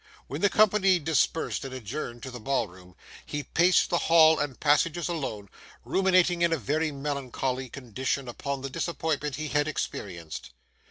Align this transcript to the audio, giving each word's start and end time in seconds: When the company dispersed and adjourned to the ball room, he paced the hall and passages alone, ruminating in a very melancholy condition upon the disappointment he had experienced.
When 0.25 0.41
the 0.41 0.49
company 0.49 0.97
dispersed 0.97 1.63
and 1.63 1.71
adjourned 1.75 2.23
to 2.23 2.31
the 2.31 2.39
ball 2.39 2.67
room, 2.67 2.95
he 3.23 3.43
paced 3.43 3.91
the 3.91 3.99
hall 4.09 4.39
and 4.39 4.59
passages 4.59 5.07
alone, 5.07 5.47
ruminating 5.85 6.41
in 6.41 6.51
a 6.51 6.57
very 6.57 6.91
melancholy 6.91 7.69
condition 7.69 8.27
upon 8.27 8.61
the 8.61 8.69
disappointment 8.71 9.35
he 9.35 9.49
had 9.49 9.67
experienced. 9.67 10.53